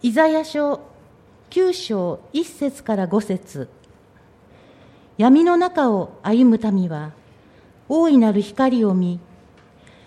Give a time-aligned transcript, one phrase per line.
[0.00, 0.80] イザヤ書
[1.50, 3.68] 9章1節から5節。
[5.16, 7.10] 闇の中を歩む民は
[7.88, 9.18] 大いなる光を見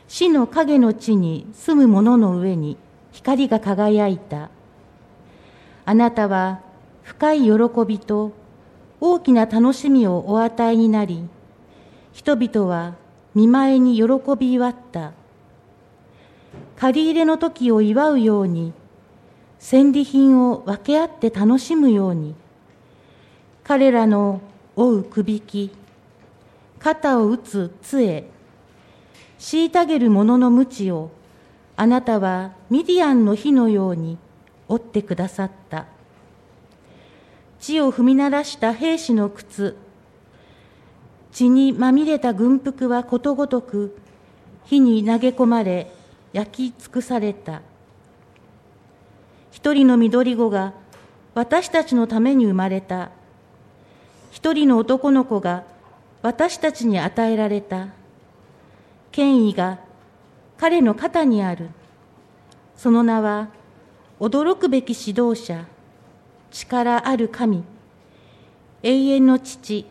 [0.08, 2.78] 死の影の地に住む者の上に
[3.12, 4.50] 光が輝いた。
[5.84, 6.62] あなたは
[7.04, 7.52] 深い喜
[7.86, 8.32] びと
[9.02, 11.28] 大きな楽しみをお与えになり
[12.14, 12.96] 人々は
[13.36, 14.05] 見舞いに喜
[14.39, 15.12] び祝った。
[16.78, 18.71] 借り入れの時を祝うように
[19.64, 22.33] 戦利品を分け合って楽しむように。
[23.64, 24.42] 彼らの
[24.75, 25.70] 追うくびき
[26.79, 28.25] 肩を打つ杖
[29.39, 31.11] 虐げる者の鞭を
[31.78, 34.17] あなたはミディアンの火のように
[34.67, 35.86] 折ってくださった。
[37.59, 39.78] 地を踏み鳴らした兵士の靴
[41.31, 43.95] 血にまみれた軍服はことごとく
[44.66, 45.92] 火に投げ込まれ
[46.34, 47.62] 焼き尽くされた。
[49.52, 50.73] 一人の緑子が
[51.36, 53.12] 私たちのために生まれた。
[54.31, 55.64] 一人の男の子が
[56.22, 57.89] 私たちに与えられた。
[59.11, 59.80] 権威が
[60.58, 61.70] 彼の肩にある。
[62.76, 63.50] その名は
[64.20, 65.66] 驚くべき指導者
[66.50, 67.64] 力ある神
[68.83, 69.86] 永遠の父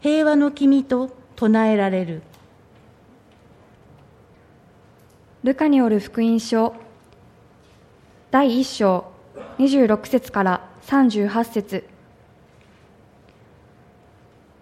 [0.00, 2.22] 平和の君と唱えられる。
[5.42, 6.74] ルカによる福音書
[8.30, 9.10] 第1章
[9.58, 11.84] 26節から38節。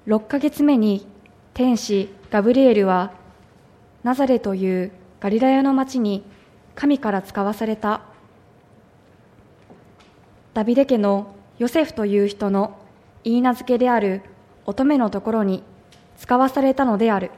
[0.07, 1.07] 6ヶ月目に
[1.53, 3.13] 天使ガブリエルは
[4.05, 6.25] ナザレというガリラヤの町に
[6.75, 8.01] 神から使わされた
[10.55, 12.79] ダビデ家のヨセフという人の
[13.23, 14.23] 言い名付けである
[14.65, 15.63] 乙女のところに
[16.17, 17.33] 使わされたのである。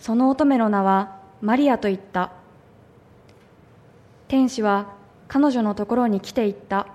[0.00, 2.32] その乙女の名はマリアと言った。
[4.28, 4.92] 天使は
[5.26, 6.86] 彼女のところに来ていった。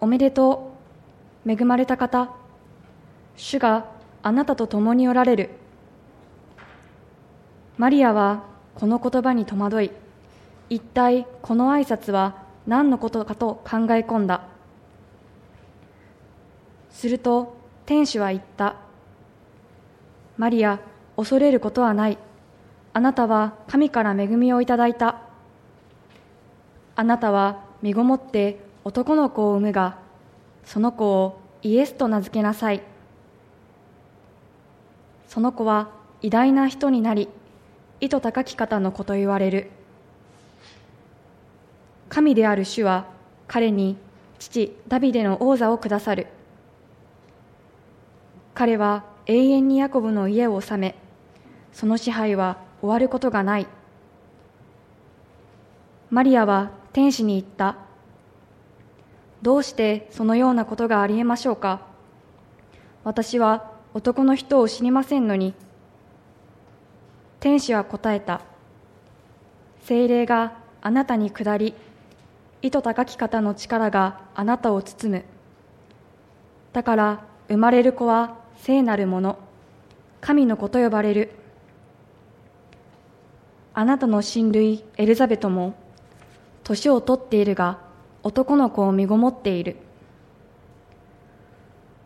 [0.00, 0.76] おめでと
[1.46, 2.30] う恵まれた方。
[3.36, 3.86] 主が
[4.22, 5.50] あなたと共におられる。
[7.76, 8.42] マリアは
[8.74, 9.90] この言葉に戸惑い
[10.68, 14.42] 一体この挨拶は何のことかと考え込んだ。
[16.90, 17.56] すると
[17.86, 18.74] 天使は言った。
[20.36, 20.80] マリア
[21.16, 22.18] 恐れることはない。
[22.92, 25.27] あなたは神から恵みをいただいた。
[26.98, 29.98] あなたは身ごもって男の子を産むが
[30.64, 32.82] その子をイエスと名付けなさい。
[35.28, 35.90] その子は
[36.22, 37.28] 偉大な人になり
[38.00, 39.70] 意図高き方の子と言われる。
[42.08, 43.06] 神である主は
[43.46, 43.96] 彼に
[44.40, 46.26] 父ダビデの王座をくださる。
[48.54, 50.96] 彼は永遠にヤコブの家を治め
[51.72, 53.68] その支配は終わることがない。
[56.10, 57.76] マリアは天使に言った。
[59.40, 61.82] どうしてそのようなことがありえましょうか？
[63.04, 65.54] 私は男の人を知りませんのに。
[67.38, 68.40] 天使は答えた。
[69.84, 71.72] 精霊があなたに下り
[72.62, 75.24] 意図高き方の力があなたを包む。
[76.72, 79.38] だから生まれる子は聖なるもの。
[80.20, 81.30] 神の子と呼ばれる。
[83.72, 85.74] あなたの親類エリザベトも
[86.68, 87.78] 年を取っているが
[88.22, 89.76] 男の子を身ごもっている。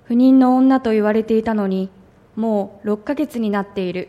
[0.05, 1.91] 不妊の女と言われていたのに
[2.37, 4.09] もう6ヶ月になっている。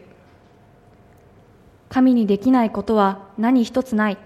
[1.90, 4.18] 神にできないことは何一つない。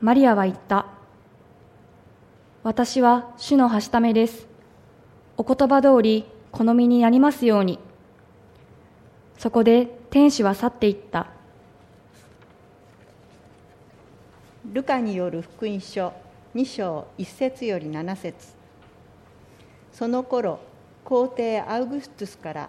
[0.00, 0.86] マリアは言った。
[2.62, 4.46] 私は主のはしためです。
[5.36, 7.78] お言葉通り好みになりますように。
[9.36, 11.26] そこで天使は去っていった。
[14.66, 16.12] ルカによる福音書
[16.54, 18.54] 2章1節より7節。
[19.90, 20.60] その頃
[21.02, 22.68] 皇帝アウグストゥスから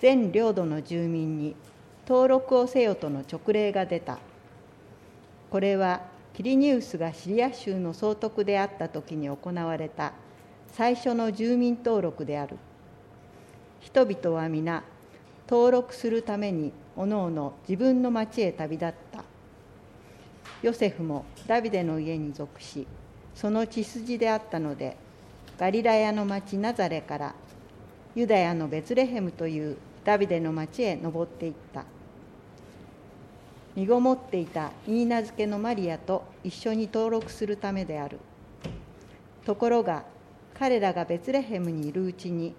[0.00, 1.54] 全領土の住民に
[2.06, 4.18] 登録をせよとの勅令が出た。
[5.50, 6.00] これは
[6.34, 10.12] キリニウスがシリア州の総督であった時に行われた
[10.72, 12.56] 最初の住民登録である。
[13.78, 14.82] 人々は皆
[15.48, 19.29] 登録するためにおのおの自分の町へ旅立った。
[20.62, 22.86] ヨセフもダビデの家に属し
[23.34, 24.96] その血筋であったので
[25.58, 27.34] ガリラヤの町ナザレから
[28.14, 31.84] ユダヤのベツレヘムというダビデの町へ登っていった。
[33.76, 38.18] 身ごもっていた言い名付けのマリアと一緒に登録するためである。
[39.44, 40.04] ところが
[40.54, 42.54] 彼らがベツレヘムにいるうちに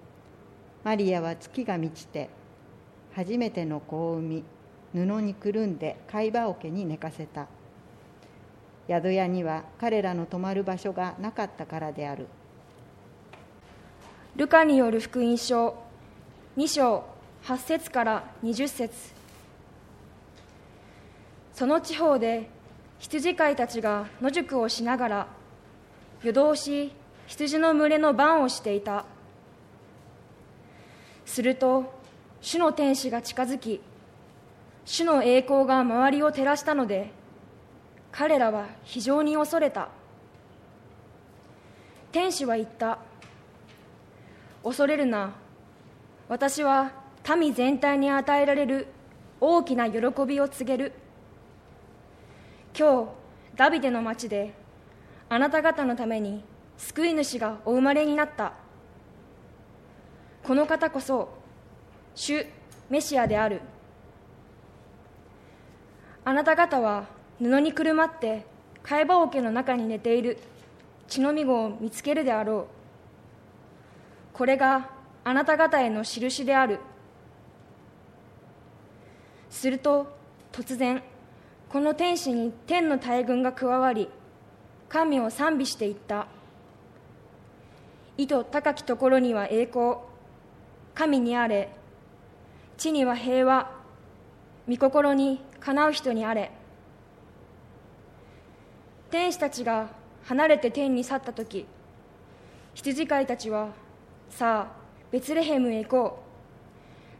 [0.83, 2.29] マリアは月が満ちて
[3.13, 4.43] 初めての子を産み
[4.93, 7.47] 布にくるんで貝羽桶に寝かせた。
[8.87, 12.27] 宿屋には彼らの泊まる場所がなかったからである。
[14.35, 15.77] ルカによる福音書
[16.57, 17.03] 2章
[17.43, 18.93] 8節から20節。
[21.53, 22.49] その地方で
[22.99, 25.27] 羊飼いたちが野宿をしながら
[26.23, 26.91] 夜通し
[27.27, 29.05] 羊の群れの番をしていた。
[31.25, 31.93] すると
[32.41, 33.79] 主の天使が近づき
[34.85, 37.11] 主の栄光が周りを照らしたので
[38.11, 39.89] 彼らは非常に恐れた。
[42.11, 42.99] 天使は言った。
[44.63, 45.33] 恐れるな。
[46.27, 46.91] 私は
[47.37, 48.87] 民全体に与えられる
[49.39, 50.93] 大きな喜びを告げる。
[52.77, 53.09] 今日
[53.55, 54.53] ダビデの町で
[55.29, 56.43] あなた方のために
[56.77, 58.53] 救い主がお生まれになった。
[60.43, 61.29] この方こそ
[62.15, 62.45] 主
[62.89, 63.61] メシアである。
[66.25, 67.05] あなた方は
[67.41, 68.45] 布にくるまって
[68.83, 70.37] 貝羽桶の中に寝ている。
[71.07, 72.67] 血のみ子を見つけるであろ
[74.33, 74.37] う。
[74.37, 74.91] これが
[75.23, 76.79] あなた方への印である。
[79.49, 80.15] すると
[80.51, 81.01] 突然
[81.67, 84.07] この天使に天の大軍が加わり
[84.87, 86.27] 神を賛美していった。
[88.17, 89.95] 意図高きところには栄光。
[90.93, 91.69] 神にあれ。
[92.77, 93.71] 地には平和。
[94.69, 96.51] 御心にかなう人にあれ。
[99.11, 99.89] 天使たちが
[100.23, 101.65] 離れて天に去った時
[102.73, 103.69] 羊飼いたちは
[104.29, 104.81] さあ
[105.11, 106.31] ベツレヘムへ行こう。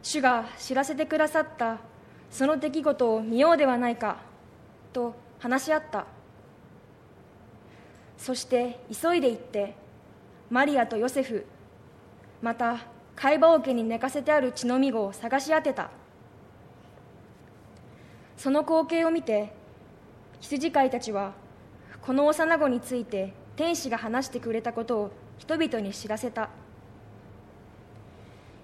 [0.02, 1.78] 主が知らせてくださった
[2.30, 4.16] その出来事を見ようではないか
[4.92, 6.06] と話し合った。
[8.16, 9.74] そして急いで行って
[10.50, 11.44] マリアとヨセフ
[12.40, 12.78] また
[13.14, 15.90] 貝羽桶に寝かせてある血のみ子を探し当てた。
[18.38, 19.52] その光景を見て
[20.40, 21.41] 羊飼いたちは
[22.02, 26.50] この幼子について天使が話してくれたことを人々に知らせた。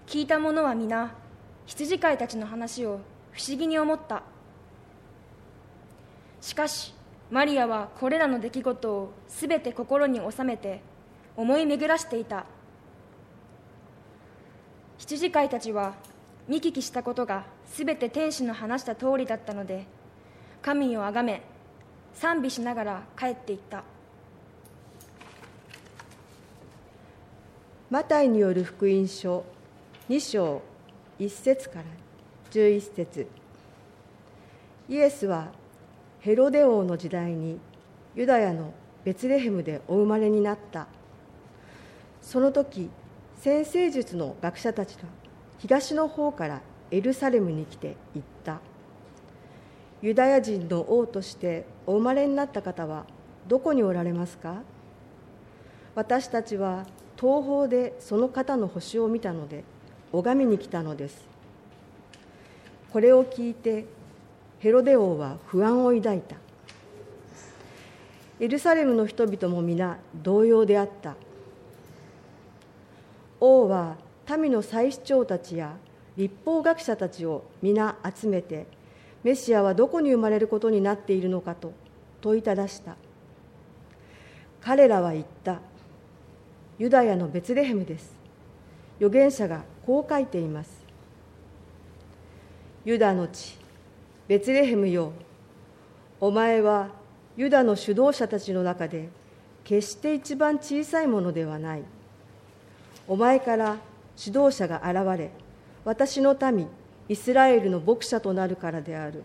[0.07, 1.15] 聞いた者は皆
[1.67, 3.01] 羊飼いたちの話を
[3.31, 4.25] 不思議に思った。
[6.41, 6.95] しかし
[7.31, 10.81] マリアはこれらの出来事をすべて心に収めて
[11.37, 12.45] 思い巡らしていた。
[14.99, 15.95] 羊飼いたちは
[16.49, 19.87] 見聞きしたことがすべて天使の話した通りだったので
[20.61, 21.43] 神をあがめ
[22.19, 23.85] 賛美しながら帰っていった。
[27.91, 29.45] マタイによる福音書
[30.09, 30.61] 2章
[31.21, 31.85] 1節から
[32.51, 33.29] 11節。
[34.89, 35.53] イエスは
[36.19, 37.61] ヘロデ王の時代に
[38.17, 38.73] ユダヤの
[39.05, 40.89] ベツレヘムでお生まれになった。
[42.21, 42.91] その時
[43.37, 45.05] 先生術の学者たちが
[45.59, 48.38] 東の方からエルサレムに来て言った。
[50.01, 53.05] ユダヤ人の王としてお生まれになった方は
[53.49, 54.63] どこにおられますか？
[55.95, 56.87] 私たちは
[57.19, 59.65] 東方でその方の星を見たので
[60.13, 61.27] 拝みに来たのです。
[62.93, 63.87] これを聞いて
[64.61, 66.37] ヘロデ王は不安を抱いた。
[68.41, 71.17] エルサレムの人々も皆同様であった。
[73.41, 73.97] 王は
[74.39, 75.75] 民の祭司長たちや
[76.17, 78.67] 立法学者たちを皆集めて
[79.25, 81.73] メシアはどこに生まれることになっているのかと
[82.21, 82.97] 問いただした。
[84.61, 85.61] 彼らは言った。
[86.79, 88.15] ユダヤのベツレヘムです。
[88.99, 90.85] 預言者がこう書いています。
[92.85, 93.59] ユダの地
[94.29, 95.13] ベツレヘムよ。
[96.21, 96.89] お前は
[97.37, 99.09] ユダの主導者たちの中で
[99.65, 101.83] 決して一番小さいものではない。
[103.07, 103.77] お前から
[104.23, 105.31] 指導者が現れ
[105.85, 106.69] 私の民
[107.09, 109.23] イスラエルの牧者となるからである。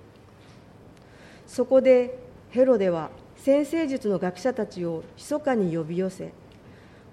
[1.45, 2.17] そこで
[2.49, 6.31] ヘロデは先生術の学者たちを密かに呼び寄せ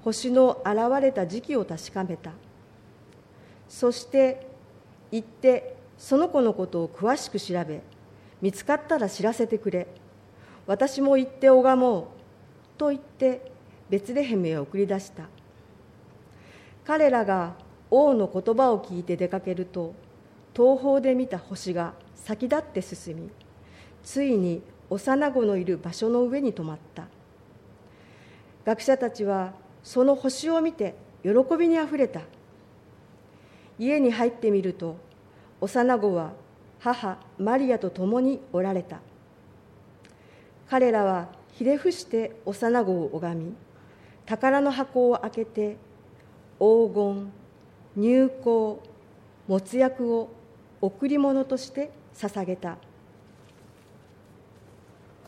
[0.05, 2.33] 星の現れた時期を確かめた。
[3.69, 4.47] そして
[5.11, 7.81] 行ってその子のことを詳しく調べ
[8.41, 9.87] 見つかったら知らせてくれ。
[10.67, 12.05] 私も行って拝もう
[12.79, 13.51] と言って
[13.91, 15.25] ベツレヘムへ送り出した。
[16.85, 17.55] 彼らが
[17.91, 19.95] 王の言葉を聞いて出かけると
[20.55, 23.31] 東方で見た星が先立って進み
[24.03, 27.07] ついに幼子のいる場所の上に止まった。
[28.65, 29.53] 学者たちは
[29.83, 32.23] その星を見て喜びにあふれた。
[33.79, 34.97] 家に入ってみると
[35.61, 36.33] 幼子は
[36.81, 39.01] 母マリアと共におられた。
[40.69, 43.55] 彼らはひれ伏して幼子を拝み
[44.27, 45.77] 宝の箱を開けて
[46.59, 47.33] 黄金
[47.97, 48.83] 入香
[49.49, 50.31] 没薬を
[50.81, 52.79] 贈り物として捧げた。